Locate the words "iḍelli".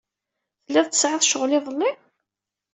1.57-1.91